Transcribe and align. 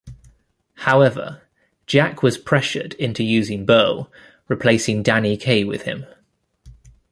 However, 0.77 1.43
Jack 1.85 2.23
was 2.23 2.39
pressured 2.39 2.95
into 2.95 3.23
using 3.23 3.67
Berle, 3.67 4.09
replacing 4.47 5.03
Danny 5.03 5.37
Kaye 5.37 5.63
with 5.63 5.83
him. 5.83 6.07